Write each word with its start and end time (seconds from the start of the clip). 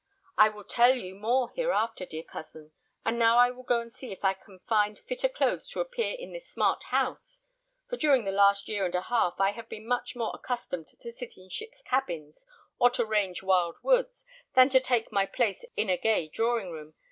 I 0.35 0.49
will 0.49 0.63
tell 0.63 0.95
you 0.95 1.13
more 1.13 1.51
hereafter, 1.51 2.07
dear 2.07 2.23
cousin; 2.23 2.71
and 3.05 3.19
now 3.19 3.37
I 3.37 3.51
will 3.51 3.61
go 3.61 3.81
and 3.81 3.93
see 3.93 4.11
if 4.11 4.23
I 4.25 4.33
can 4.33 4.57
find 4.67 4.97
fitter 4.97 5.29
clothes 5.29 5.69
to 5.69 5.79
appear 5.79 6.15
in 6.17 6.31
this 6.31 6.49
smart 6.49 6.85
house; 6.85 7.41
for 7.87 7.97
during 7.97 8.23
the 8.23 8.31
last 8.31 8.67
year 8.67 8.83
and 8.87 8.95
a 8.95 9.01
half 9.03 9.35
I 9.39 9.51
have 9.51 9.69
been 9.69 9.85
much 9.85 10.15
more 10.15 10.31
accustomed 10.35 10.87
to 10.87 11.11
sit 11.11 11.37
in 11.37 11.49
ships' 11.49 11.83
cabins, 11.85 12.47
or 12.79 12.89
to 12.89 13.05
range 13.05 13.43
wild 13.43 13.75
woods, 13.83 14.25
than 14.55 14.69
to 14.69 14.79
take 14.79 15.11
my 15.11 15.27
place 15.27 15.63
in 15.77 15.87
a 15.87 15.97
gay 15.97 16.27
drawing 16.29 16.71
room. 16.71 16.95